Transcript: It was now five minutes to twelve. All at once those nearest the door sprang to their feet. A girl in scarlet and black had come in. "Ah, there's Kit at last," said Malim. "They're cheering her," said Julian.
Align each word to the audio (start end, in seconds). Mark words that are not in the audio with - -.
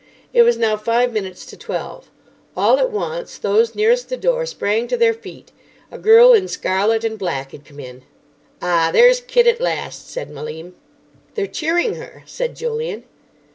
It 0.33 0.41
was 0.41 0.57
now 0.57 0.77
five 0.77 1.13
minutes 1.13 1.45
to 1.45 1.55
twelve. 1.55 2.09
All 2.57 2.79
at 2.79 2.89
once 2.89 3.37
those 3.37 3.75
nearest 3.75 4.09
the 4.09 4.17
door 4.17 4.47
sprang 4.47 4.87
to 4.87 4.97
their 4.97 5.13
feet. 5.13 5.51
A 5.91 5.99
girl 5.99 6.33
in 6.33 6.47
scarlet 6.47 7.03
and 7.03 7.19
black 7.19 7.51
had 7.51 7.63
come 7.65 7.79
in. 7.79 8.01
"Ah, 8.63 8.89
there's 8.91 9.21
Kit 9.21 9.45
at 9.45 9.61
last," 9.61 10.09
said 10.09 10.31
Malim. 10.31 10.73
"They're 11.35 11.45
cheering 11.45 11.97
her," 11.97 12.23
said 12.25 12.55
Julian. 12.55 13.03